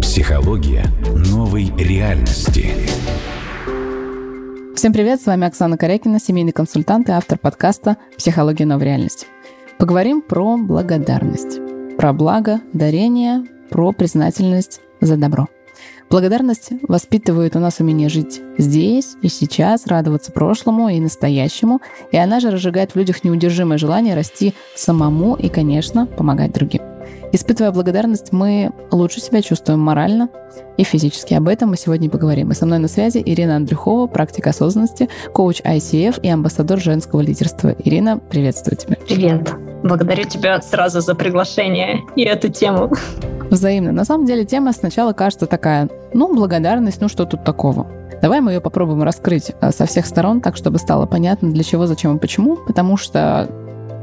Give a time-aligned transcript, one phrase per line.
[0.00, 2.74] Психология новой реальности.
[4.74, 9.26] Всем привет, с вами Оксана Корякина, семейный консультант и автор подкаста «Психология новой реальности».
[9.78, 11.60] Поговорим про благодарность,
[11.96, 15.48] про благо, дарение, про признательность за добро–
[16.12, 21.80] Благодарность воспитывает у нас умение жить здесь и сейчас, радоваться прошлому и настоящему,
[22.10, 26.91] и она же разжигает в людях неудержимое желание расти самому и, конечно, помогать другим.
[27.32, 30.28] Испытывая благодарность, мы лучше себя чувствуем морально
[30.76, 31.34] и физически.
[31.34, 32.50] Об этом мы сегодня и поговорим.
[32.50, 37.74] И со мной на связи Ирина Андрюхова, практик осознанности, коуч ICF и амбассадор женского лидерства.
[37.84, 38.96] Ирина, приветствую тебя.
[39.06, 39.50] Привет.
[39.82, 42.92] Благодарю тебя сразу за приглашение и эту тему.
[43.50, 43.92] Взаимно.
[43.92, 47.86] На самом деле тема сначала кажется такая, ну, благодарность, ну что тут такого?
[48.22, 51.86] Давай мы ее попробуем раскрыть э, со всех сторон, так, чтобы стало понятно, для чего,
[51.86, 53.48] зачем и почему, потому что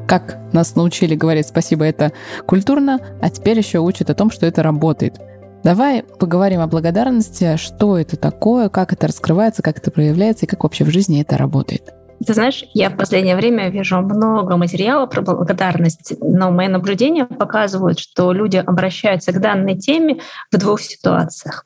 [0.09, 2.11] как нас научили говорить спасибо, это
[2.47, 5.21] культурно, а теперь еще учат о том, что это работает.
[5.63, 10.63] Давай поговорим о благодарности, что это такое, как это раскрывается, как это проявляется и как
[10.63, 11.93] вообще в жизни это работает.
[12.25, 17.99] Ты знаешь, я в последнее время вижу много материала про благодарность, но мои наблюдения показывают,
[17.99, 21.65] что люди обращаются к данной теме в двух ситуациях.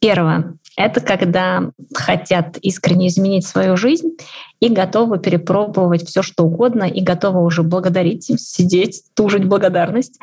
[0.00, 4.16] Первое это когда хотят искренне изменить свою жизнь
[4.60, 10.20] и готовы перепробовать все, что угодно, и готовы уже благодарить, сидеть, тужить благодарность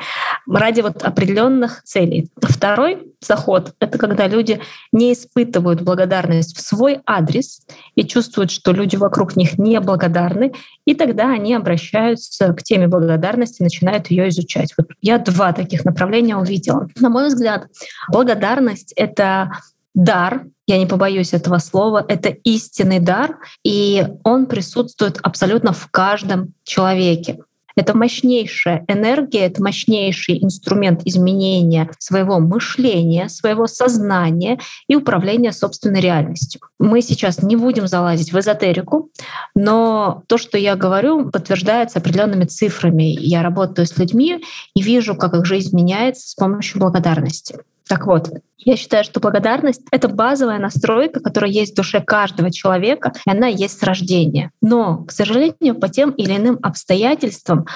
[0.50, 2.30] ради вот определенных целей.
[2.40, 4.60] Второй заход— это когда люди
[4.92, 7.60] не испытывают благодарность в свой адрес
[7.94, 10.52] и чувствуют, что люди вокруг них не благодарны,
[10.86, 14.72] и тогда они обращаются к теме благодарности, начинают ее изучать.
[14.78, 16.88] Вот я два таких направления увидела.
[16.98, 17.66] На мой взгляд,
[18.08, 19.50] благодарность— это
[19.96, 26.52] дар, я не побоюсь этого слова, это истинный дар, и он присутствует абсолютно в каждом
[26.64, 27.38] человеке.
[27.78, 36.62] Это мощнейшая энергия, это мощнейший инструмент изменения своего мышления, своего сознания и управления собственной реальностью.
[36.78, 39.10] Мы сейчас не будем залазить в эзотерику,
[39.54, 43.14] но то, что я говорю, подтверждается определенными цифрами.
[43.20, 44.42] Я работаю с людьми
[44.74, 47.58] и вижу, как их жизнь меняется с помощью благодарности.
[47.88, 53.12] Так вот, я считаю, что благодарность— это базовая настройка, которая есть в душе каждого человека,
[53.24, 54.50] и она есть с рождения.
[54.60, 57.66] Но, к сожалению, по тем или иным обстоятельствам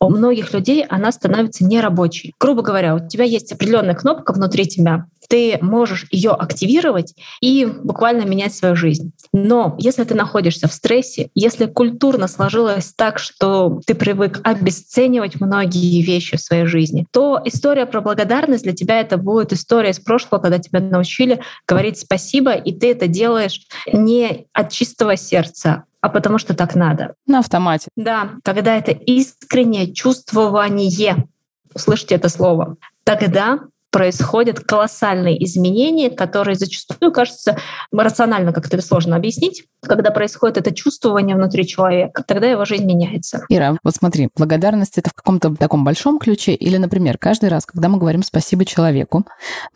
[0.00, 2.34] у многих людей она становится нерабочей.
[2.38, 8.22] Грубо говоря, у тебя есть определенная кнопка внутри тебя, ты можешь ее активировать и буквально
[8.22, 9.12] менять свою жизнь.
[9.32, 16.02] Но если ты находишься в стрессе, если культурно сложилось так, что ты привык обесценивать многие
[16.02, 20.40] вещи в своей жизни, то история про благодарность для тебя это будет история из прошлого,
[20.40, 26.38] когда тебя научили говорить спасибо, и ты это делаешь не от чистого сердца, а потому
[26.38, 27.14] что так надо.
[27.26, 27.88] На автомате.
[27.96, 31.26] Да, когда это искреннее чувствование,
[31.74, 33.60] услышите это слово, тогда
[33.94, 37.56] происходят колоссальные изменения, которые зачастую кажется
[37.92, 39.66] рационально как-то сложно объяснить.
[39.82, 43.44] Когда происходит это чувствование внутри человека, тогда его жизнь меняется.
[43.48, 47.88] Ира, вот смотри, благодарность это в каком-то таком большом ключе или, например, каждый раз, когда
[47.88, 49.26] мы говорим спасибо человеку,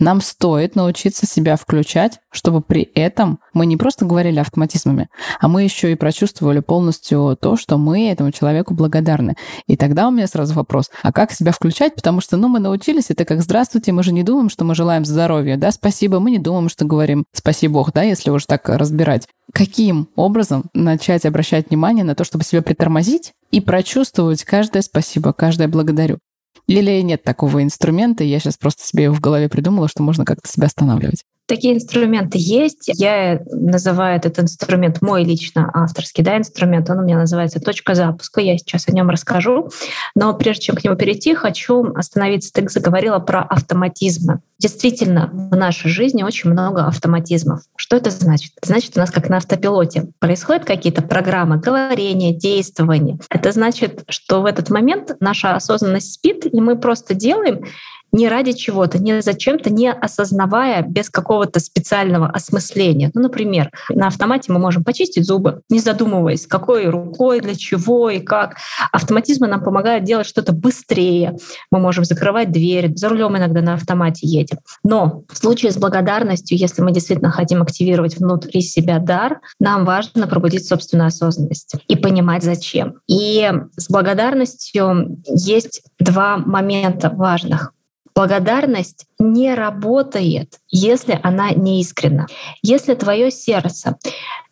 [0.00, 5.62] нам стоит научиться себя включать, чтобы при этом мы не просто говорили автоматизмами, а мы
[5.62, 9.36] еще и прочувствовали полностью то, что мы этому человеку благодарны.
[9.68, 11.94] И тогда у меня сразу вопрос, а как себя включать?
[11.94, 15.04] Потому что, ну, мы научились, это как «здравствуйте», мы же не думаем, что мы желаем
[15.04, 19.28] здоровья, да, спасибо, мы не думаем, что говорим «спасибо Бог», да, если уж так разбирать.
[19.52, 25.68] Каким образом начать обращать внимание на то, чтобы себя притормозить и прочувствовать каждое спасибо, каждое
[25.68, 26.18] благодарю?
[26.66, 30.48] Или нет такого инструмента, я сейчас просто себе его в голове придумала, что можно как-то
[30.48, 31.24] себя останавливать?
[31.48, 32.90] Такие инструменты есть.
[32.92, 36.90] Я называю этот инструмент мой лично авторский да, инструмент.
[36.90, 38.42] Он у меня называется «Точка запуска».
[38.42, 39.70] Я сейчас о нем расскажу.
[40.14, 42.52] Но прежде чем к нему перейти, хочу остановиться.
[42.52, 44.40] Ты заговорила про автоматизмы.
[44.58, 47.62] Действительно, в нашей жизни очень много автоматизмов.
[47.76, 48.52] Что это значит?
[48.62, 53.18] Значит, у нас как на автопилоте происходят какие-то программы говорения, действования.
[53.30, 57.64] Это значит, что в этот момент наша осознанность спит, и мы просто делаем
[58.12, 63.10] не ради чего-то, не зачем-то, не осознавая без какого-то специального осмысления.
[63.14, 68.20] Ну, например, на автомате мы можем почистить зубы, не задумываясь, какой рукой, для чего и
[68.20, 68.56] как.
[68.92, 71.36] Автоматизмы нам помогают делать что-то быстрее.
[71.70, 74.58] Мы можем закрывать дверь, за рулем иногда на автомате едем.
[74.82, 80.26] Но в случае с благодарностью, если мы действительно хотим активировать внутри себя дар, нам важно
[80.26, 82.94] пробудить собственную осознанность и понимать, зачем.
[83.06, 87.72] И с благодарностью есть два момента важных.
[88.18, 92.26] Благодарность не работает, если она не искренна.
[92.64, 93.96] Если твое сердце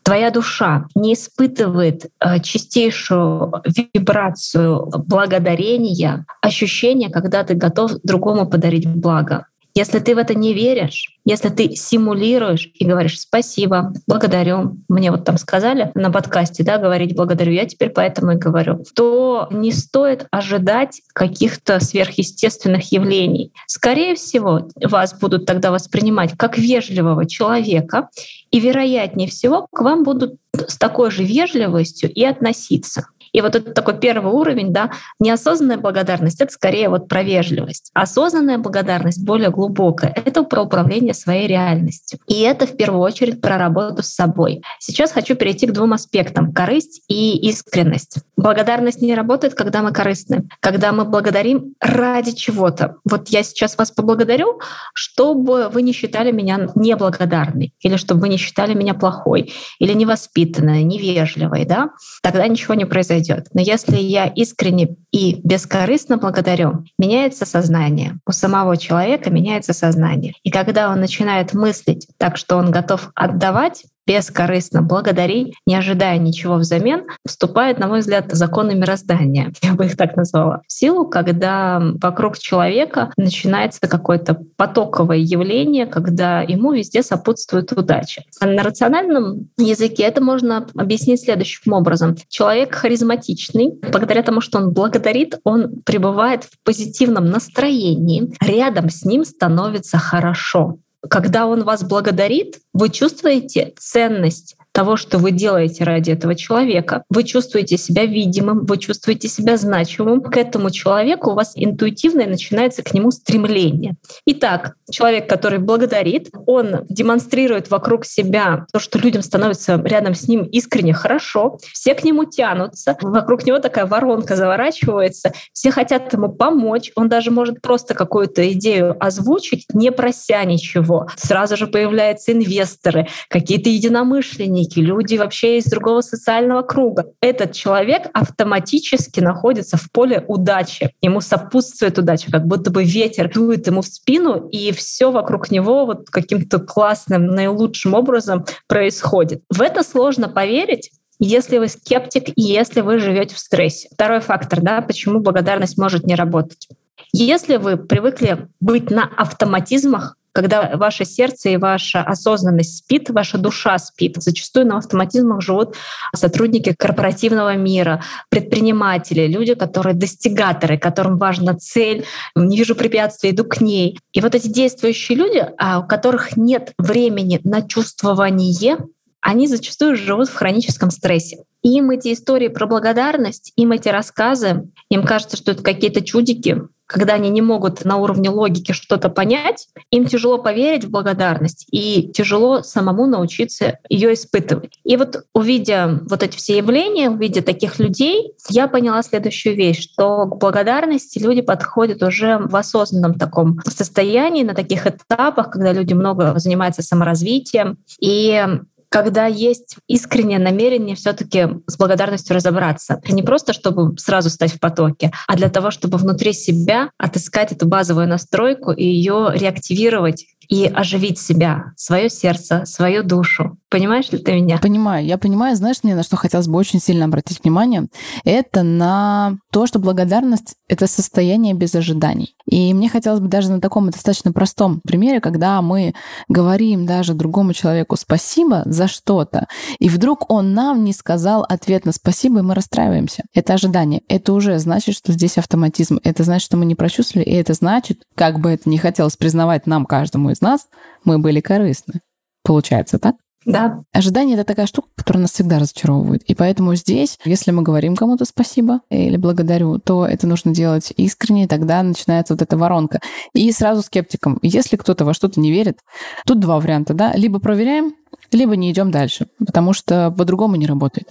[0.05, 3.55] твоя душа не испытывает э, чистейшую
[3.93, 9.49] вибрацию благодарения, ощущение, когда ты готов другому подарить благо.
[9.77, 15.27] Если ты в это не веришь, если ты симулируешь и говоришь «спасибо, благодарю», мне вот
[15.27, 20.29] там сказали на подкасте, да, говорить «благодарю», я теперь поэтому и говорю, то не стоит
[20.31, 23.53] ожидать каких-то сверхъестественных явлений.
[23.67, 28.09] Скорее всего, вас будут тогда воспринимать как вежливого человека,
[28.51, 33.09] и вероятнее всего к вам будут с такой же вежливостью и относиться.
[33.37, 37.91] И вот это такой первый уровень, да, неосознанная благодарность— это скорее вот про вежливость.
[37.93, 42.19] Осознанная благодарность более глубокая— это про управление своей реальностью.
[42.27, 44.63] И это в первую очередь про работу с собой.
[44.79, 48.21] Сейчас хочу перейти к двум аспектам— корысть и искренность.
[48.39, 52.97] Благодарность не работает, когда мы корыстны, когда мы благодарим ради чего-то.
[53.05, 54.63] Вот я сейчас вас поблагодарю,
[54.95, 60.85] чтобы вы не считали меня неблагодарной, или чтобы вы не считали меня плохой, или невоспитанной,
[60.85, 61.91] невежливой, да?
[62.23, 63.26] Тогда ничего не произойдет.
[63.53, 68.19] Но если я искренне и бескорыстно благодарю, меняется сознание.
[68.27, 70.35] У самого человека меняется сознание.
[70.43, 76.55] И когда он начинает мыслить так, что он готов отдавать, бескорыстно благодарить, не ожидая ничего
[76.55, 80.63] взамен, вступает, на мой взгляд, законы мироздания, я бы их так назвала.
[80.67, 88.23] В силу, когда вокруг человека начинается какое-то потоковое явление, когда ему везде сопутствует удача.
[88.41, 92.17] А на рациональном языке это можно объяснить следующим образом.
[92.29, 99.25] Человек харизматичный, благодаря тому, что он благодарит, он пребывает в позитивном настроении, рядом с ним
[99.25, 100.79] становится хорошо
[101.09, 107.03] когда он вас благодарит, вы чувствуете ценность того, что вы делаете ради этого человека.
[107.09, 110.21] Вы чувствуете себя видимым, вы чувствуете себя значимым.
[110.21, 113.95] К этому человеку у вас интуитивно начинается к нему стремление.
[114.27, 120.43] Итак, человек, который благодарит, он демонстрирует вокруг себя то, что людям становится рядом с ним
[120.43, 126.93] искренне хорошо, все к нему тянутся, вокруг него такая воронка заворачивается, все хотят ему помочь,
[126.97, 131.07] он даже может просто какую-то идею озвучить, не прося ничего.
[131.17, 137.07] Сразу же появляются инвесторы, какие-то единомышленники, родственники, люди вообще из другого социального круга.
[137.21, 140.91] Этот человек автоматически находится в поле удачи.
[141.03, 145.87] Ему сопутствует удача, как будто бы ветер дует ему в спину, и все вокруг него
[145.87, 149.43] вот каким-то классным, наилучшим образом происходит.
[149.51, 153.89] В это сложно поверить, если вы скептик и если вы живете в стрессе.
[153.93, 156.69] Второй фактор, да, почему благодарность может не работать.
[157.13, 163.79] Если вы привыкли быть на автоматизмах, когда ваше сердце и ваша осознанность спит, ваша душа
[163.79, 164.17] спит.
[164.19, 165.77] Зачастую на автоматизмах живут
[166.15, 172.05] сотрудники корпоративного мира, предприниматели, люди, которые достигаторы, которым важна цель,
[172.35, 173.99] не вижу препятствий, иду к ней.
[174.13, 178.77] И вот эти действующие люди, а, у которых нет времени на чувствование,
[179.23, 181.45] они зачастую живут в хроническом стрессе.
[181.67, 187.15] Им эти истории про благодарность, им эти рассказы, им кажется, что это какие-то чудики, когда
[187.15, 192.63] они не могут на уровне логики что-то понять, им тяжело поверить в благодарность и тяжело
[192.63, 194.79] самому научиться ее испытывать.
[194.85, 200.27] И вот увидя вот эти все явления, увидя таких людей, я поняла следующую вещь, что
[200.27, 206.39] к благодарности люди подходят уже в осознанном таком состоянии, на таких этапах, когда люди много
[206.39, 207.79] занимаются саморазвитием.
[207.99, 208.41] И
[208.89, 213.01] когда есть искреннее намерение все-таки с благодарностью разобраться.
[213.09, 217.67] Не просто, чтобы сразу стать в потоке, а для того, чтобы внутри себя отыскать эту
[217.67, 223.59] базовую настройку и ее реактивировать и оживить себя, свое сердце, свою душу.
[223.69, 224.59] Понимаешь ли ты меня?
[224.59, 225.05] Понимаю.
[225.05, 227.89] Я понимаю, знаешь, мне на что хотелось бы очень сильно обратить внимание,
[228.25, 232.35] это на то, что благодарность— это состояние без ожиданий.
[232.49, 235.95] И мне хотелось бы даже на таком достаточно простом примере, когда мы
[236.29, 239.49] говорим даже другому человеку спасибо за что-то,
[239.79, 243.25] и вдруг он нам не сказал ответ на спасибо, и мы расстраиваемся.
[243.35, 244.03] Это ожидание.
[244.09, 245.99] Это уже значит, что здесь автоматизм.
[246.05, 249.67] Это значит, что мы не прочувствовали, и это значит, как бы это ни хотелось признавать
[249.67, 250.69] нам, каждому из нас,
[251.05, 252.01] мы были корыстны.
[252.45, 253.17] Получается так?
[253.47, 253.85] Да.
[253.93, 256.25] Ожидание— это такая штука, которая нас всегда разочаровывает.
[256.25, 261.45] И поэтому здесь, если мы говорим кому-то спасибо или благодарю, то это нужно делать искренне,
[261.45, 262.99] и тогда начинается вот эта воронка.
[263.35, 265.79] И сразу скептикам, если кто-то во что-то не верит,
[266.27, 267.95] тут два варианта, да, либо проверяем,
[268.33, 271.09] либо не идем дальше, потому что по-другому не работает.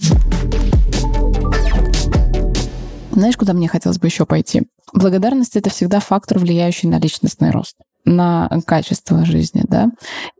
[3.11, 4.63] Знаешь, куда мне хотелось бы еще пойти?
[4.93, 9.89] Благодарность— это всегда фактор, влияющий на личностный рост на качество жизни, да.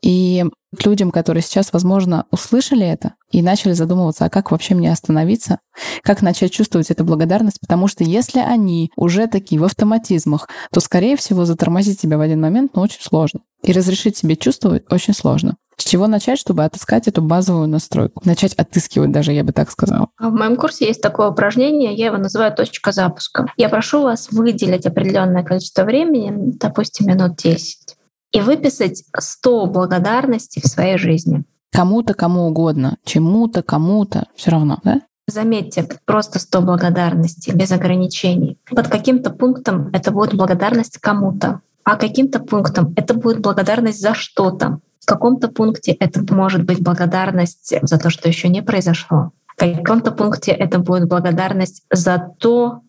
[0.01, 0.45] И
[0.83, 5.59] людям, которые сейчас, возможно, услышали это и начали задумываться, а как вообще мне остановиться,
[6.01, 11.17] как начать чувствовать эту благодарность, потому что если они уже такие в автоматизмах, то, скорее
[11.17, 13.41] всего, затормозить себя в один момент, ну, очень сложно.
[13.63, 15.55] И разрешить себе чувствовать очень сложно.
[15.77, 18.21] С чего начать, чтобы отыскать эту базовую настройку?
[18.25, 20.09] Начать отыскивать даже, я бы так сказала.
[20.19, 23.45] В моем курсе есть такое упражнение, я его называю точка запуска.
[23.57, 27.95] Я прошу вас выделить определенное количество времени, допустим, минут 10,
[28.31, 31.43] и выписать 100 благодарностей в своей жизни.
[31.71, 35.01] Кому-то, кому угодно, чему-то, кому-то, все равно, да?
[35.27, 38.59] Заметьте, просто 100 благодарностей, без ограничений.
[38.69, 44.79] Под каким-то пунктом это будет благодарность кому-то, а каким-то пунктом это будет благодарность за что-то.
[45.05, 49.33] В каком-то пункте это может быть благодарность за то, что еще не произошло.
[49.55, 52.81] В каком-то пункте это будет благодарность за то,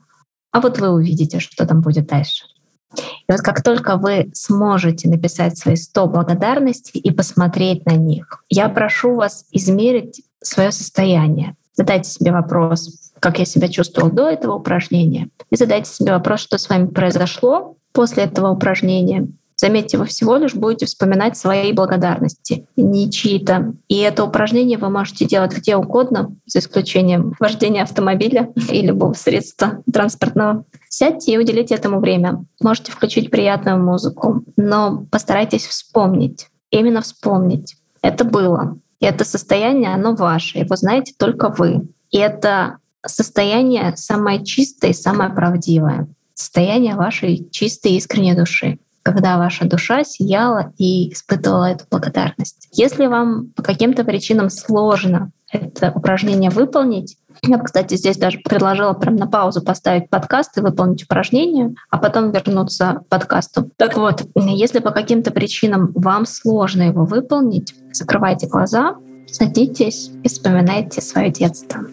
[0.50, 2.46] а вот вы увидите, что там будет дальше.
[2.94, 8.70] И вот как только вы сможете написать свои 100 благодарностей и посмотреть на них, я
[8.70, 11.54] прошу вас измерить свое состояние.
[11.74, 16.56] Задайте себе вопрос, как я себя чувствовал до этого упражнения, и задайте себе вопрос, что
[16.56, 19.28] с вами произошло после этого упражнения.
[19.56, 23.72] Заметьте, вы всего лишь будете вспоминать свои благодарности, не чьи-то.
[23.88, 29.82] И это упражнение вы можете делать где угодно, за исключением вождения автомобиля или любого средства
[29.90, 30.64] транспортного.
[30.90, 32.44] Сядьте и уделите этому время.
[32.60, 37.76] Можете включить приятную музыку, но постарайтесь вспомнить, именно вспомнить.
[38.02, 38.78] Это было.
[39.00, 41.88] И это состояние, оно ваше, его знаете только вы.
[42.10, 46.08] И это состояние самое чистое и самое правдивое.
[46.34, 52.68] Состояние вашей чистой искренней души когда ваша душа сияла и испытывала эту благодарность.
[52.72, 59.14] Если вам по каким-то причинам сложно это упражнение выполнить, я кстати, здесь даже предложила прям
[59.14, 63.70] на паузу поставить подкаст и выполнить упражнение, а потом вернуться к подкасту.
[63.76, 68.96] Так вот, если по каким-то причинам вам сложно его выполнить, закрывайте глаза,
[69.28, 71.86] садитесь и вспоминайте свое детство.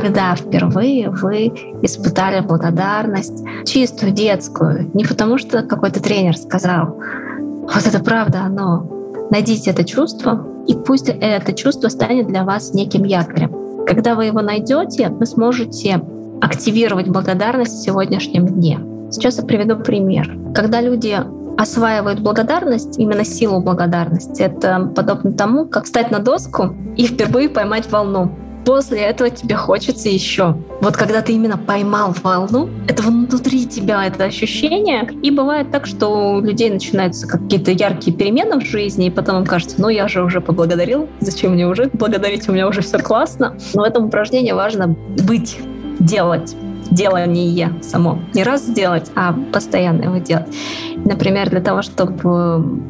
[0.00, 1.52] Когда впервые вы
[1.82, 6.96] испытали благодарность чистую, детскую, не потому что какой-то тренер сказал,
[7.62, 8.86] вот это правда оно.
[9.30, 13.84] Найдите это чувство, и пусть это чувство станет для вас неким якорем.
[13.86, 16.02] Когда вы его найдете, вы сможете
[16.40, 18.80] активировать благодарность в сегодняшнем дне.
[19.10, 20.36] Сейчас я приведу пример.
[20.54, 21.18] Когда люди
[21.58, 27.90] осваивают благодарность, именно силу благодарности, это подобно тому, как встать на доску и впервые поймать
[27.90, 28.30] волну
[28.64, 30.56] после этого тебе хочется еще.
[30.80, 35.08] Вот когда ты именно поймал волну, это внутри тебя это ощущение.
[35.22, 39.46] И бывает так, что у людей начинаются какие-то яркие перемены в жизни, и потом им
[39.46, 43.56] кажется, ну я же уже поблагодарил, зачем мне уже благодарить, у меня уже все классно.
[43.74, 45.58] Но в этом упражнении важно быть,
[45.98, 46.56] делать
[46.90, 48.18] делание само.
[48.34, 50.48] Не раз сделать, а постоянно его делать.
[51.04, 52.80] Например, для того, чтобы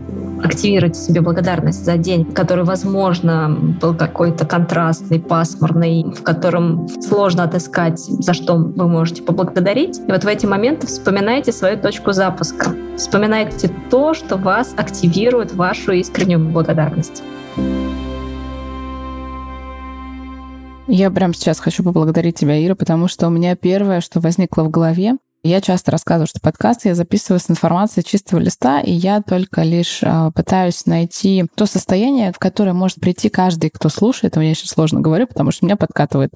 [0.42, 7.99] активировать себе благодарность за день, который, возможно, был какой-то контрастный, пасмурный, в котором сложно отыскать,
[7.99, 9.99] за что вы можете поблагодарить.
[10.06, 12.75] И вот в эти моменты вспоминайте свою точку запуска.
[12.97, 17.23] Вспоминайте то, что вас активирует вашу искреннюю благодарность.
[20.92, 24.70] Я прямо сейчас хочу поблагодарить тебя, Ира, потому что у меня первое, что возникло в
[24.70, 29.62] голове, я часто рассказываю, что подкасты я записываю с информацией чистого листа, и я только
[29.62, 34.37] лишь э, пытаюсь найти то состояние, в которое может прийти каждый, кто слушает.
[34.37, 36.32] Я сейчас сложно говорю, потому что меня подкатывает.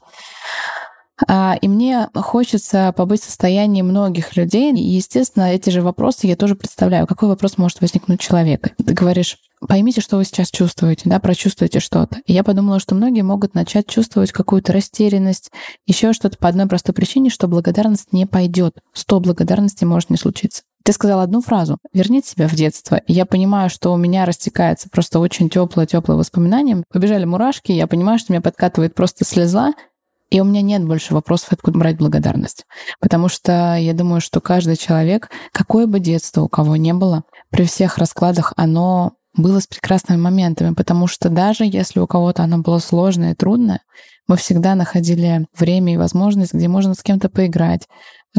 [1.29, 4.73] А, и мне хочется побыть в состоянии многих людей.
[4.73, 7.07] И, естественно, эти же вопросы я тоже представляю.
[7.07, 8.71] Какой вопрос может возникнуть у человека?
[8.85, 12.19] Ты говоришь, поймите, что вы сейчас чувствуете, да, прочувствуйте что-то.
[12.27, 15.51] И я подумала, что многие могут начать чувствовать какую-то растерянность,
[15.87, 18.75] еще что-то по одной простой причине, что благодарность не пойдет.
[18.93, 20.63] Сто благодарностей может не случиться.
[20.85, 22.97] Ты сказал одну фразу «верните себя в детство».
[22.97, 26.85] И я понимаю, что у меня растекается просто очень теплое теплое воспоминание.
[26.93, 29.73] Побежали мурашки, я понимаю, что меня подкатывает просто слеза,
[30.35, 32.65] и у меня нет больше вопросов, откуда брать благодарность.
[32.99, 37.63] Потому что я думаю, что каждый человек, какое бы детство у кого не было, при
[37.63, 42.81] всех раскладах оно было с прекрасными моментами, потому что даже если у кого-то оно было
[42.81, 43.83] сложное и трудное,
[44.27, 47.87] мы всегда находили время и возможность, где можно с кем-то поиграть,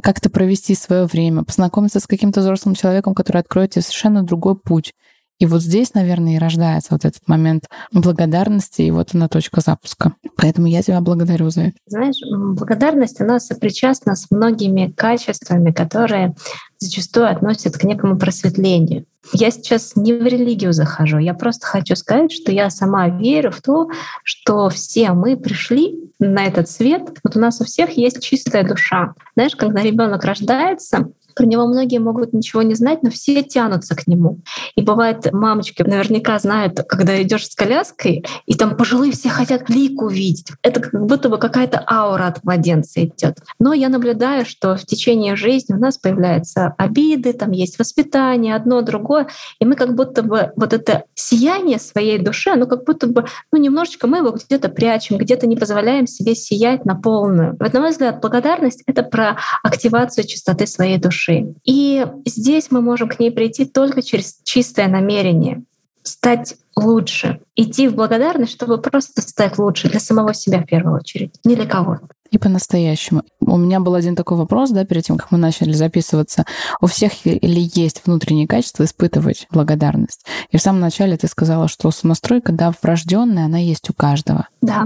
[0.04, 4.92] как-то провести свое время, познакомиться с каким-то взрослым человеком, который откроет тебе совершенно другой путь.
[5.40, 10.14] И вот здесь, наверное, и рождается вот этот момент благодарности, и вот она точка запуска.
[10.38, 11.78] Поэтому я тебя благодарю за это.
[11.88, 16.36] Знаешь, благодарность, она сопричастна с многими качествами, которые
[16.80, 19.06] зачастую относят к некому просветлению.
[19.34, 23.62] Я сейчас не в религию захожу, я просто хочу сказать, что я сама верю в
[23.62, 23.90] то,
[24.24, 27.18] что все мы пришли на этот свет.
[27.24, 29.16] Вот у нас у всех есть чистая душа.
[29.36, 34.08] Знаешь, когда ребенок рождается, Про него многие могут ничего не знать, но все тянутся к
[34.08, 34.40] нему.
[34.76, 40.02] И бывает, мамочки наверняка знают, когда идешь с коляской, и там пожилые все хотят лик
[40.02, 40.48] увидеть.
[40.62, 43.40] Это как будто бы какая-то аура от младенца идет.
[43.60, 48.82] Но я наблюдаю, что в течение жизни у нас появляются обиды, там есть воспитание, одно,
[48.82, 49.28] другое,
[49.60, 53.60] и мы как будто бы вот это сияние своей души, оно как будто бы, ну,
[53.60, 57.58] немножечко мы его где-то прячем, где-то не позволяем себе сиять на полную.
[57.60, 61.56] Вот, на мой взгляд, благодарность— это про активацию чистоты своей души.
[61.64, 65.64] И здесь мы можем к ней прийти только через чистое намерение
[66.04, 71.34] стать лучше, идти в благодарность, чтобы просто стать лучше для самого себя в первую очередь,
[71.44, 72.08] не для кого-то.
[72.30, 73.24] И по-настоящему.
[73.40, 76.46] У меня был один такой вопрос, да, перед тем, как мы начали записываться.
[76.80, 80.26] У всех ли есть внутренние качества испытывать благодарность?
[80.52, 84.48] И в самом начале ты сказала, что самостройка, да, врожденная, она есть у каждого.
[84.62, 84.86] Да.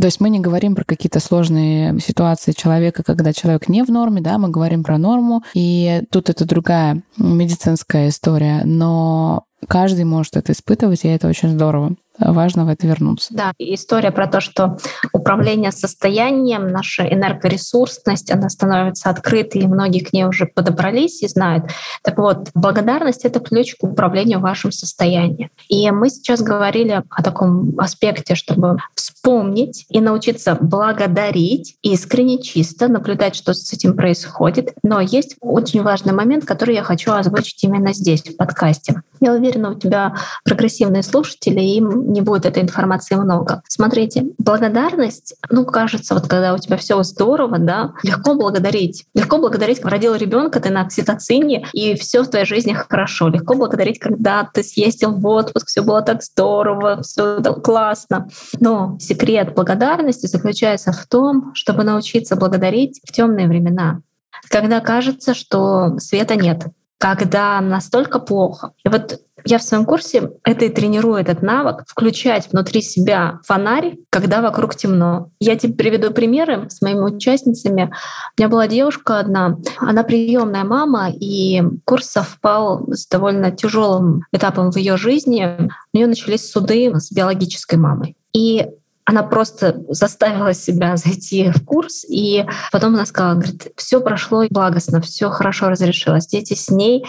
[0.00, 4.20] То есть мы не говорим про какие-то сложные ситуации человека, когда человек не в норме,
[4.20, 10.52] да, мы говорим про норму, и тут это другая медицинская история, но каждый может это
[10.52, 13.28] испытывать, и это очень здорово важно в это вернуться.
[13.34, 14.78] Да, история про то, что
[15.12, 21.64] управление состоянием, наша энергоресурсность, она становится открытой, и многие к ней уже подобрались и знают.
[22.02, 25.50] Так вот, благодарность— это ключ к управлению вашим состоянием.
[25.68, 33.34] И мы сейчас говорили о таком аспекте, чтобы вспомнить и научиться благодарить искренне, чисто, наблюдать,
[33.34, 34.72] что с этим происходит.
[34.82, 39.02] Но есть очень важный момент, который я хочу озвучить именно здесь, в подкасте.
[39.20, 43.62] Я уверена, у тебя прогрессивные слушатели, им не будет этой информации много.
[43.68, 49.04] Смотрите, благодарность, ну, кажется, вот когда у тебя все здорово, да, легко благодарить.
[49.14, 53.28] Легко благодарить, когда родил ребенка, ты на окситоцине, и все в твоей жизни хорошо.
[53.28, 58.28] Легко благодарить, когда ты съездил в отпуск, все было так здорово, все так классно.
[58.58, 64.00] Но секрет благодарности заключается в том, чтобы научиться благодарить в темные времена,
[64.48, 66.66] когда кажется, что света нет,
[66.98, 68.72] когда настолько плохо.
[68.84, 73.96] И вот я в своем курсе это и тренирую этот навык, включать внутри себя фонарь,
[74.10, 75.30] когда вокруг темно.
[75.40, 77.92] Я тебе приведу примеры с моими участницами.
[78.36, 84.70] У меня была девушка одна, она приемная мама, и курс совпал с довольно тяжелым этапом
[84.70, 85.70] в ее жизни.
[85.92, 88.16] У нее начались суды с биологической мамой.
[88.32, 88.66] И
[89.08, 95.00] она просто заставила себя зайти в курс, и потом она сказала, говорит, все прошло благостно,
[95.00, 97.06] все хорошо разрешилось, дети с ней.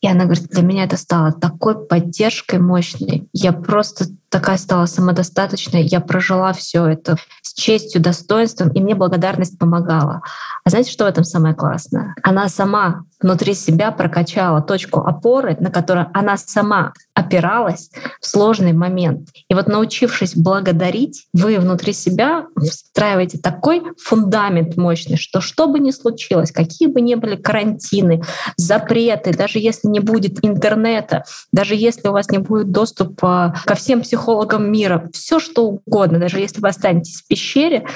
[0.00, 3.28] И она говорит, для меня это стало такой поддержкой мощной.
[3.32, 9.58] Я просто такая стала самодостаточной, я прожила все это с честью, достоинством, и мне благодарность
[9.58, 10.22] помогала.
[10.64, 12.14] А знаете, что в этом самое классное?
[12.22, 19.30] Она сама внутри себя прокачала точку опоры, на которой она сама опиралась в сложный момент.
[19.48, 25.90] И вот научившись благодарить, вы внутри себя встраиваете такой фундамент мощный, что что бы ни
[25.90, 28.22] случилось, какие бы ни были карантины,
[28.56, 34.02] запреты, даже если не будет интернета, даже если у вас не будет доступа ко всем
[34.02, 37.86] психологам, мира, все что угодно, даже если вы останетесь в пещере,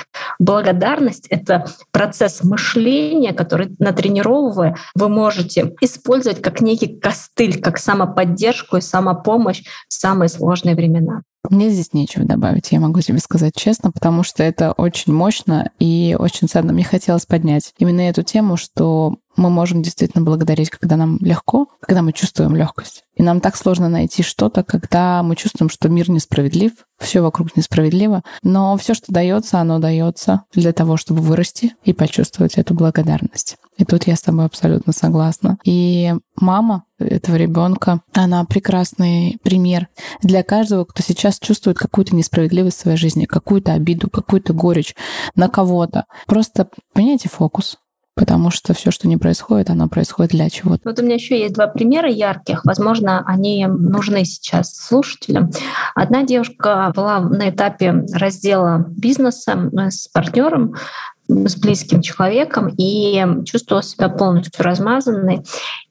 [0.40, 8.80] благодарность— это процесс мышления, который натренировывая, вы можете использовать как некий костыль, как самоподдержку и
[8.80, 11.22] самопомощь в самые сложные времена.
[11.50, 16.16] Мне здесь нечего добавить, я могу тебе сказать честно, потому что это очень мощно и
[16.18, 16.72] очень ценно.
[16.72, 22.02] Мне хотелось поднять именно эту тему, что мы можем действительно благодарить, когда нам легко, когда
[22.02, 23.04] мы чувствуем легкость.
[23.14, 28.22] И нам так сложно найти что-то, когда мы чувствуем, что мир несправедлив, все вокруг несправедливо.
[28.42, 33.56] Но все, что дается, оно дается для того, чтобы вырасти и почувствовать эту благодарность.
[33.76, 35.58] И тут я с тобой абсолютно согласна.
[35.64, 39.88] И мама этого ребенка, она прекрасный пример
[40.22, 44.94] для каждого, кто сейчас чувствует какую-то несправедливость в своей жизни, какую-то обиду, какую-то горечь
[45.34, 46.04] на кого-то.
[46.26, 47.78] Просто поменяйте фокус
[48.14, 50.82] потому что все, что не происходит, оно происходит для чего-то.
[50.84, 52.64] Вот у меня еще есть два примера ярких.
[52.64, 55.50] Возможно, они нужны сейчас слушателям.
[55.94, 60.74] Одна девушка была на этапе раздела бизнеса с партнером,
[61.28, 65.42] с близким человеком и чувствовала себя полностью размазанной.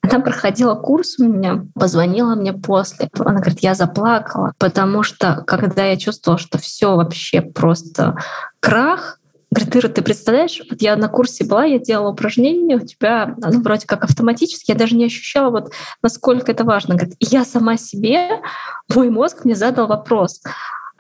[0.02, 3.10] Она проходила курс у меня, позвонила мне после.
[3.18, 8.18] Она говорит, я заплакала, потому что когда я чувствовала, что все вообще просто
[8.60, 9.20] крах,
[9.54, 13.86] Говорит, ты представляешь, вот я на курсе была, я делала упражнения, у тебя, ну, вроде
[13.86, 16.96] как автоматически, я даже не ощущала, вот, насколько это важно.
[16.96, 18.42] Говорит, я сама себе,
[18.96, 20.42] мой мозг мне задал вопрос,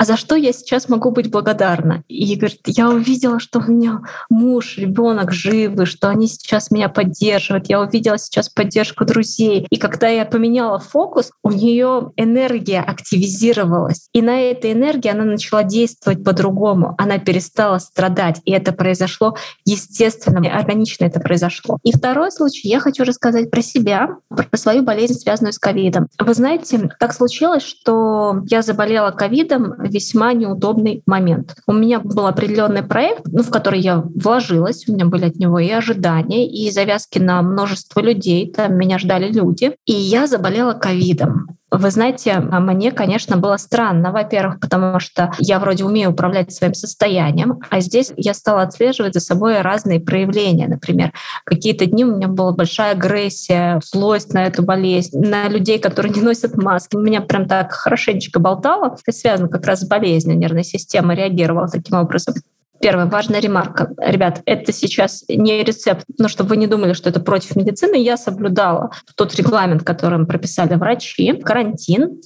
[0.02, 2.04] а за что я сейчас могу быть благодарна?
[2.08, 7.70] И говорит, я увидела, что у меня муж, ребенок живы, что они сейчас меня поддерживают.
[7.70, 9.68] Я увидела сейчас поддержку друзей.
[9.70, 14.10] И когда я поменяла фокус, у нее энергия активизировалась.
[14.12, 16.96] И на этой энергии она начала действовать по-другому.
[16.98, 18.42] Она перестала страдать.
[18.46, 21.78] И это произошло естественно, органично это произошло.
[21.84, 26.08] И второй случай я хочу рассказать про себя, про свою болезнь, связанную с ковидом.
[26.18, 31.56] Вы знаете, так случилось, что я заболела ковидом весьма неудобный момент.
[31.67, 35.60] У меня был определенный проект, ну, в который я вложилась, у меня были от него
[35.60, 41.58] и ожидания, и завязки на множество людей, там меня ждали люди, и я заболела ковидом.
[41.73, 47.62] Вы знаете, мне, конечно, было странно, во-первых, потому что я вроде умею управлять своим состоянием,
[47.69, 50.67] а здесь я стала отслеживать за собой разные проявления.
[50.67, 51.13] Например,
[51.45, 56.21] какие-то дни у меня была большая агрессия, злость на эту болезнь, на людей, которые не
[56.21, 56.97] носят маски.
[56.97, 58.97] Меня прям так хорошенечко болтало.
[59.01, 60.38] Это связано как раз с болезнью.
[60.38, 62.36] Нервная система реагировала таким образом.
[62.82, 63.94] Первая важная ремарка.
[63.98, 68.17] Ребят, это сейчас не рецепт, но чтобы вы не думали, что это против медицины, я
[68.17, 72.22] соблюдала тот регламент, которым прописали врачи, карантин.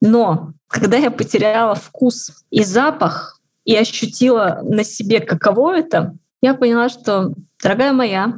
[0.00, 6.90] Но когда я потеряла вкус и запах и ощутила на себе, каково это, я поняла,
[6.90, 8.34] что, дорогая моя,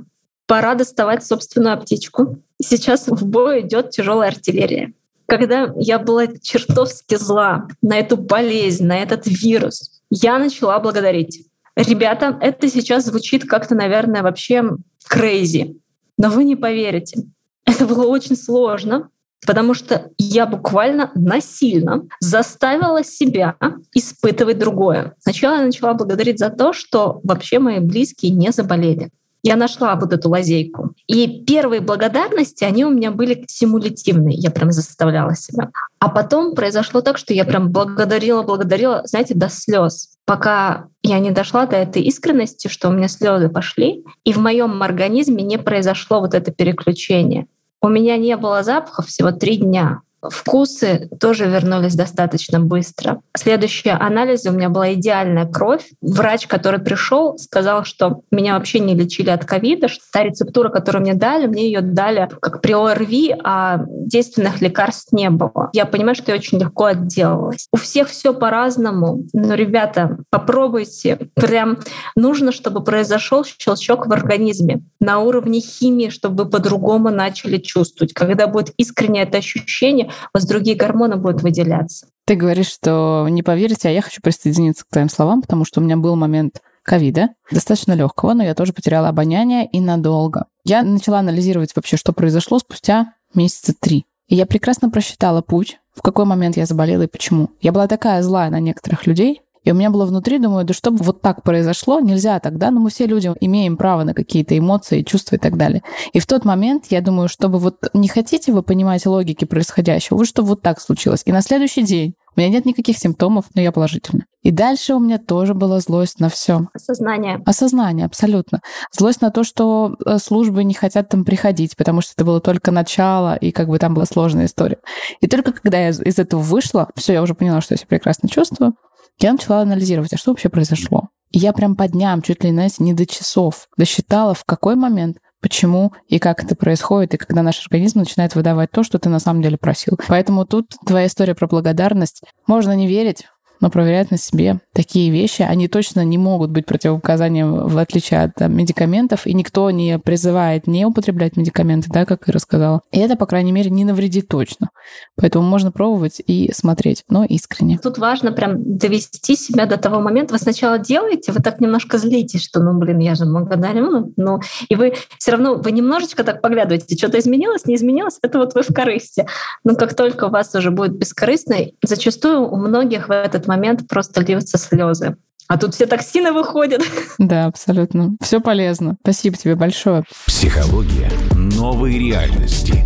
[0.47, 2.39] пора доставать собственную аптечку.
[2.63, 4.93] Сейчас в бой идет тяжелая артиллерия.
[5.27, 11.49] Когда я была чертовски зла на эту болезнь, на этот вирус, я начала благодарить.
[11.77, 14.65] Ребята, это сейчас звучит как-то, наверное, вообще
[15.13, 15.77] crazy.
[16.17, 17.25] Но вы не поверите.
[17.65, 19.11] Это было очень сложно,
[19.47, 23.57] потому что я буквально насильно заставила себя
[23.93, 25.15] испытывать другое.
[25.19, 29.11] Сначала я начала благодарить за то, что вообще мои близкие не заболели
[29.47, 30.95] я нашла вот эту лазейку.
[31.07, 34.37] И первые благодарности, они у меня были симулятивные.
[34.37, 35.71] Я прям заставляла себя.
[36.01, 40.16] А потом произошло так, что я прям благодарила, благодарила, знаете, до слез.
[40.27, 44.83] Пока я не дошла до этой искренности, что у меня слезы пошли, и в моем
[44.83, 47.47] организме не произошло вот это переключение.
[47.81, 50.01] У меня не было запахов всего три дня.
[50.31, 53.21] Вкусы тоже вернулись достаточно быстро.
[53.37, 55.87] Следующие анализы у меня была идеальная кровь.
[56.01, 59.89] Врач, который пришел, сказал, что меня вообще не лечили от ковида.
[59.89, 65.13] Что та рецептура, которую мне дали, мне ее дали как при ОРВИ, а действенных лекарств
[65.13, 65.71] не было.
[65.73, 67.69] Я понимаю, что я очень легко отделалась.
[67.73, 69.25] У всех все по-разному.
[69.33, 71.19] Но, ребята, попробуйте.
[71.35, 71.79] Прям
[72.15, 78.13] нужно, чтобы произошел щелчок в организме на уровне химии, чтобы вы по-другому начали чувствовать.
[78.13, 82.07] Когда будет искреннее это ощущение, у вас другие гормоны будут выделяться.
[82.25, 85.85] Ты говоришь, что не поверите, а я хочу присоединиться к твоим словам, потому что у
[85.85, 90.47] меня был момент ковида, достаточно легкого, но я тоже потеряла обоняние и надолго.
[90.65, 94.07] Я начала анализировать вообще, что произошло спустя месяца три.
[94.29, 97.51] И я прекрасно просчитала путь, в какой момент я заболела и почему.
[97.61, 101.03] Я была такая злая на некоторых людей, и у меня было внутри, думаю, да чтобы
[101.03, 105.35] вот так произошло, нельзя тогда, но мы все люди имеем право на какие-то эмоции, чувства
[105.35, 105.83] и так далее.
[106.13, 110.29] И в тот момент я думаю, чтобы вот не хотите вы понимать логики происходящего, вот
[110.29, 111.23] чтобы вот так случилось.
[111.25, 114.27] И на следующий день у меня нет никаких симптомов, но я положительна.
[114.43, 116.69] И дальше у меня тоже была злость на все.
[116.73, 117.43] Осознание.
[117.45, 118.61] Осознание, абсолютно.
[118.93, 122.71] Злость на то, что э, службы не хотят там приходить, потому что это было только
[122.71, 124.79] начало, и как бы там была сложная история.
[125.21, 128.29] И только когда я из этого вышла, все, я уже поняла, что я себя прекрасно
[128.29, 128.75] чувствую,
[129.19, 131.09] я начала анализировать, а что вообще произошло.
[131.31, 135.19] И я прям по дням, чуть ли, знаете, не до часов, досчитала, в какой момент
[135.41, 139.19] почему и как это происходит, и когда наш организм начинает выдавать то, что ты на
[139.21, 139.99] самом деле просил.
[140.09, 142.23] Поэтому тут твоя история про благодарность.
[142.47, 143.27] Можно не верить,
[143.61, 148.35] но проверять на себе такие вещи, они точно не могут быть противопоказанием в отличие от
[148.35, 152.83] там, медикаментов, и никто не призывает не употреблять медикаменты, да, как и рассказала.
[152.93, 154.71] И это, по крайней мере, не навредит точно.
[155.17, 157.79] Поэтому можно пробовать и смотреть, но искренне.
[157.79, 160.35] Тут важно прям довести себя до того момента.
[160.35, 164.41] Вы сначала делаете, вы так немножко злитесь, что, ну, блин, я же благодарю, ну, ну,
[164.69, 168.63] и вы все равно, вы немножечко так поглядываете, что-то изменилось, не изменилось, это вот вы
[168.63, 169.27] в корысти.
[169.65, 174.21] Но как только у вас уже будет бескорыстно, зачастую у многих в этот момент просто
[174.21, 175.17] льются слезы.
[175.49, 176.83] А тут все токсины выходят.
[177.19, 178.17] Да, абсолютно.
[178.21, 178.97] Все полезно.
[179.03, 180.05] Спасибо тебе большое.
[180.27, 182.85] Психология новой реальности.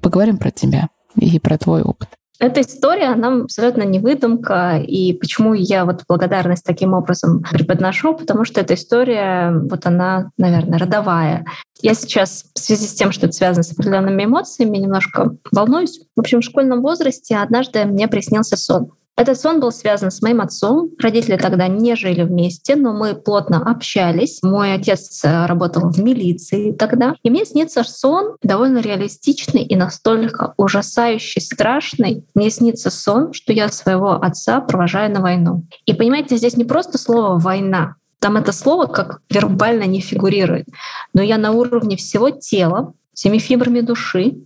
[0.00, 2.08] Поговорим про тебя и про твой опыт.
[2.42, 4.82] Эта история, она абсолютно не выдумка.
[4.84, 8.16] И почему я вот благодарность таким образом преподношу?
[8.16, 11.44] Потому что эта история, вот она, наверное, родовая.
[11.80, 16.00] Я сейчас в связи с тем, что это связано с определенными эмоциями, немножко волнуюсь.
[16.16, 18.90] В общем, в школьном возрасте однажды мне приснился сон.
[19.16, 20.90] Этот сон был связан с моим отцом.
[20.98, 24.42] Родители тогда не жили вместе, но мы плотно общались.
[24.42, 27.14] Мой отец э, работал в милиции тогда.
[27.22, 32.24] И мне снится сон довольно реалистичный и настолько ужасающий, страшный.
[32.34, 35.64] Мне снится сон, что я своего отца провожаю на войну.
[35.84, 40.68] И понимаете, здесь не просто слово «война», там это слово как вербально не фигурирует.
[41.12, 44.36] Но я на уровне всего тела, всеми фибрами души,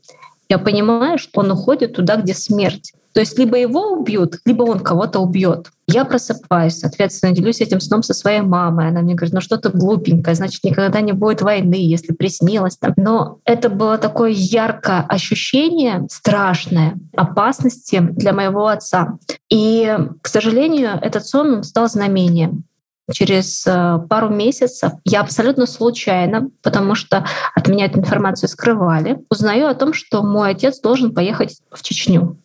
[0.48, 2.94] я понимаю, что он уходит туда, где смерть.
[3.16, 5.70] То есть либо его убьют, либо он кого-то убьет.
[5.86, 8.88] Я просыпаюсь, соответственно, делюсь этим сном со своей мамой.
[8.88, 12.92] Она мне говорит, ну что то глупенькое, значит, никогда не будет войны, если приснилось там.
[12.98, 19.16] Но это было такое яркое ощущение, страшное, опасности для моего отца.
[19.48, 22.64] И, к сожалению, этот сон стал знамением
[23.12, 27.24] через э, пару месяцев я абсолютно случайно, потому что
[27.54, 32.36] от меня эту информацию скрывали, узнаю о том, что мой отец должен поехать в Чечню.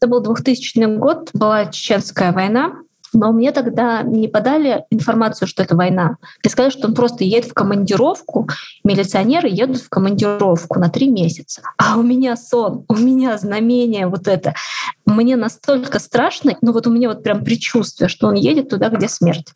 [0.00, 2.72] Это был 2000 год, была чеченская война,
[3.12, 6.16] но мне тогда не подали информацию, что это война.
[6.42, 8.48] Мне сказали, что он просто едет в командировку.
[8.82, 11.62] Милиционеры едут в командировку на три месяца.
[11.76, 14.54] А у меня сон, у меня знамение вот это.
[15.04, 19.08] Мне настолько страшно, ну вот у меня вот прям предчувствие, что он едет туда, где
[19.08, 19.52] смерть.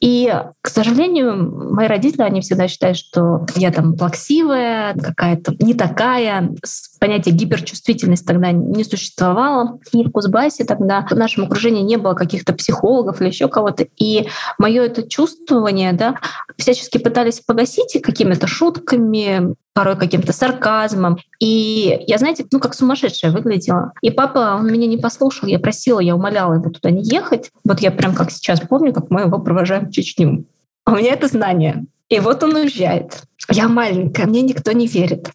[0.00, 6.54] И, к сожалению, мои родители, они всегда считают, что я там плаксивая, какая-то не такая.
[7.00, 9.78] Понятие гиперчувствительность тогда не существовало.
[9.92, 13.86] И в Кузбассе тогда в нашем окружении не было каких-то психологов или еще кого-то.
[13.96, 16.16] И мое это чувствование, да,
[16.58, 21.18] всячески пытались погасить какими-то шутками, порой каким-то сарказмом.
[21.38, 23.92] И я, знаете, ну как сумасшедшая выглядела.
[24.02, 27.50] И папа, он меня не послушал, я просила, я умоляла его туда не ехать.
[27.64, 30.44] Вот я прям как сейчас помню, как мы его провожаем в Чечню.
[30.84, 31.86] А у меня это знание.
[32.10, 33.22] И вот он уезжает.
[33.48, 35.30] Я маленькая, мне никто не верит.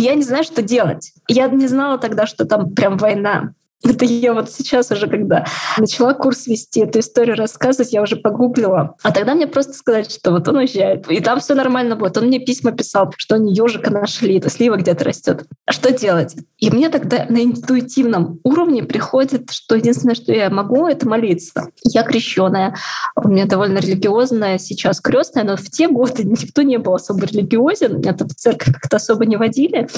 [0.00, 1.12] Я не знаю, что делать.
[1.28, 3.52] Я не знала тогда, что там прям война.
[3.82, 5.46] Это я вот сейчас уже, когда
[5.78, 8.94] начала курс вести, эту историю рассказывать, я уже погуглила.
[9.02, 12.16] А тогда мне просто сказали, что вот он уезжает, и там все нормально будет.
[12.18, 15.44] Он мне письма писал, что они ежика нашли, это слива где-то растет.
[15.64, 16.36] А что делать?
[16.58, 21.68] И мне тогда на интуитивном уровне приходит, что единственное, что я могу, это молиться.
[21.84, 22.76] Я крещенная,
[23.16, 27.98] у меня довольно религиозная сейчас крестная, но в те годы никто не был особо религиозен,
[27.98, 29.88] меня там в церковь как-то особо не водили.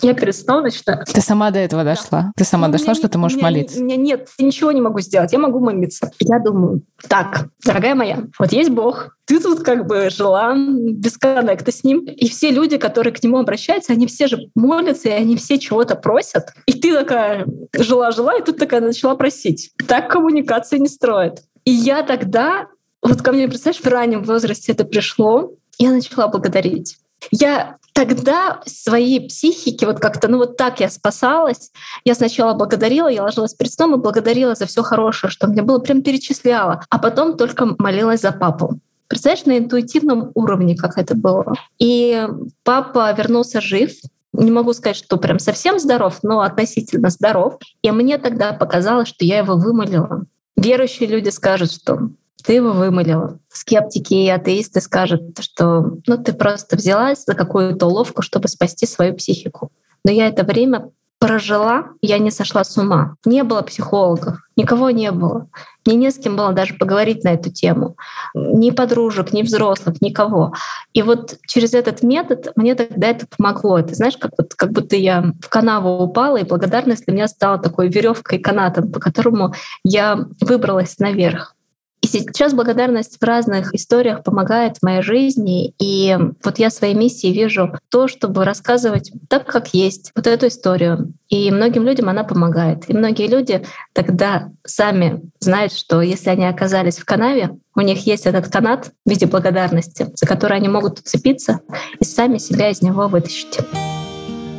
[0.00, 1.04] Я сном начинаю...
[1.04, 2.32] Ты сама до этого дошла?
[2.36, 3.80] Ты сама ну, дошла, что ты можешь меня, молиться?
[3.80, 6.10] У меня нет, я ничего не могу сделать, я могу молиться.
[6.20, 11.70] Я думаю, так, дорогая моя, вот есть Бог, ты тут как бы жила без коннекта
[11.70, 15.36] с ним, и все люди, которые к нему обращаются, они все же молятся, и они
[15.36, 16.48] все чего-то просят.
[16.66, 19.72] И ты такая жила-жила, и тут такая начала просить.
[19.86, 21.42] Так коммуникации не строят.
[21.64, 22.66] И я тогда,
[23.02, 26.98] вот ко мне, представляешь, в раннем возрасте это пришло, я начала благодарить.
[27.30, 31.70] Я тогда своей психике вот как-то, ну вот так я спасалась.
[32.04, 35.78] Я сначала благодарила, я ложилась перед сном и благодарила за все хорошее, что мне было,
[35.78, 38.78] прям перечисляла, а потом только молилась за папу.
[39.08, 41.54] Представляешь, на интуитивном уровне, как это было.
[41.78, 42.26] И
[42.64, 43.92] папа вернулся жив,
[44.32, 47.58] не могу сказать, что прям совсем здоров, но относительно здоров.
[47.82, 50.24] И мне тогда показалось, что я его вымолила.
[50.56, 52.08] Верующие люди скажут, что
[52.42, 53.38] ты его вымолила.
[53.48, 59.14] Скептики и атеисты скажут, что ну, ты просто взялась за какую-то уловку, чтобы спасти свою
[59.14, 59.70] психику.
[60.04, 60.90] Но я это время
[61.22, 63.14] прожила, я не сошла с ума.
[63.24, 65.46] Не было психологов, никого не было.
[65.86, 67.96] Мне не с кем было даже поговорить на эту тему.
[68.34, 70.52] Ни подружек, ни взрослых, никого.
[70.92, 73.80] И вот через этот метод мне тогда это помогло.
[73.82, 77.58] Ты знаешь, как, вот, как будто я в канаву упала, и благодарность для меня стала
[77.58, 81.54] такой веревкой, канатом, по которому я выбралась наверх.
[82.02, 85.72] И сейчас благодарность в разных историях помогает в моей жизни.
[85.78, 91.12] И вот я своей миссией вижу то, чтобы рассказывать так, как есть, вот эту историю.
[91.28, 92.90] И многим людям она помогает.
[92.90, 98.26] И многие люди тогда сами знают, что если они оказались в канаве, у них есть
[98.26, 101.60] этот канат в виде благодарности, за который они могут уцепиться
[102.00, 103.60] и сами себя из него вытащить.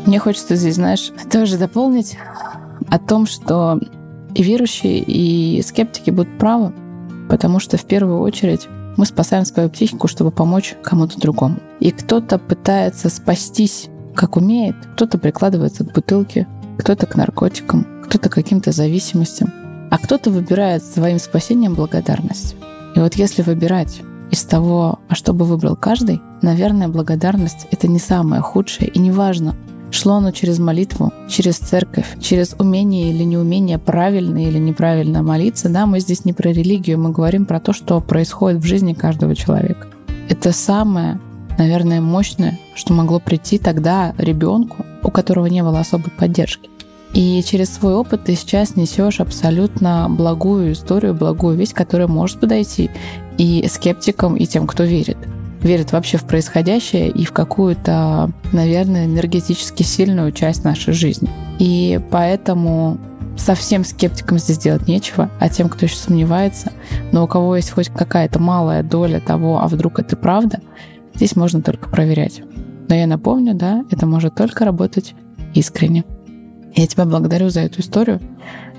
[0.05, 2.17] Мне хочется здесь, знаешь, тоже дополнить
[2.89, 3.81] о том, что
[4.33, 6.73] и верующие, и скептики будут правы,
[7.33, 11.55] потому что в первую очередь мы спасаем свою психику, чтобы помочь кому-то другому.
[11.79, 16.45] И кто-то пытается спастись, как умеет, кто-то прикладывается к бутылке,
[16.77, 19.51] кто-то к наркотикам, кто-то к каким-то зависимостям,
[19.89, 22.55] а кто-то выбирает своим спасением благодарность.
[22.95, 27.97] И вот если выбирать из того, а что бы выбрал каждый, наверное, благодарность— это не
[27.97, 29.55] самое худшее, и неважно,
[29.93, 35.69] Шло оно через молитву, через церковь, через умение или неумение правильно или неправильно молиться.
[35.69, 39.35] Да, мы здесь не про религию, мы говорим про то, что происходит в жизни каждого
[39.35, 39.87] человека.
[40.29, 41.19] Это самое,
[41.59, 46.71] наверное, мощное, что могло прийти тогда ребенку, у которого не было особой поддержки.
[47.13, 52.89] И через свой опыт ты сейчас несешь абсолютно благую историю, благую весть, которая может подойти
[53.37, 55.17] и скептикам, и тем, кто верит.
[55.63, 61.29] Верит вообще в происходящее и в какую-то, наверное, энергетически сильную часть нашей жизни.
[61.57, 62.97] И поэтому
[63.37, 66.71] совсем скептикам здесь делать нечего, а тем, кто еще сомневается,
[67.11, 70.59] но у кого есть хоть какая-то малая доля того, а вдруг это правда,
[71.15, 72.41] здесь можно только проверять.
[72.89, 75.15] Но я напомню, да, это может только работать
[75.53, 76.03] искренне.
[76.75, 78.19] Я тебя благодарю за эту историю.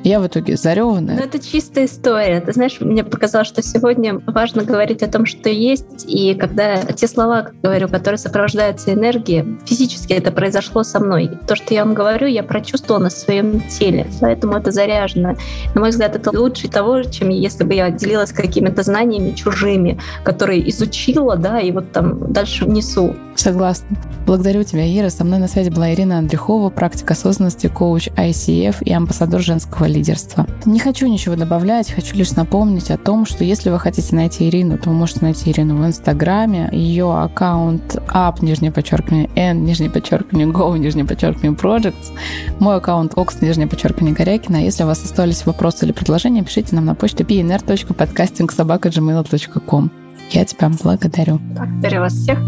[0.04, 1.16] Я в итоге зареванная.
[1.16, 2.38] Ну, это чистая история.
[2.42, 7.08] Ты знаешь, мне показалось, что сегодня важно говорить о том, что есть, и когда те
[7.08, 11.30] слова, говорю, которые сопровождаются энергией, физически это произошло со мной.
[11.48, 15.36] То, что я вам говорю, я прочувствовала на своем теле, поэтому это заряжено.
[15.74, 20.68] На мой взгляд, это лучше того, чем если бы я делилась какими-то знаниями чужими, которые
[20.68, 23.16] изучила, да, и вот там дальше несу.
[23.36, 23.96] Согласна.
[24.26, 25.10] Благодарю тебя, Ира.
[25.10, 30.46] Со мной на связи была Ирина Андрюхова, практик осознанности, коуч ICF и амбассадор женского лидерства.
[30.66, 34.76] Не хочу ничего добавлять, хочу лишь напомнить о том, что если вы хотите найти Ирину,
[34.78, 36.68] то вы можете найти Ирину в Инстаграме.
[36.72, 42.12] Ее аккаунт up, нижнее подчеркивание, n, нижнее подчеркивание, go, нижнее подчеркивание, projects.
[42.58, 44.64] Мой аккаунт ox, нижнее подчеркивание, Корякина.
[44.64, 49.90] Если у вас остались вопросы или предложения, пишите нам на почту pnr.podcastingsobaka.gmail.com.
[50.30, 51.38] Я тебя благодарю.
[51.38, 52.38] Благодарю вас всех.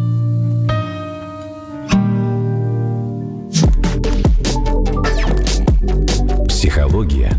[6.48, 7.35] Психология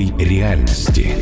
[0.00, 1.14] новой реальности.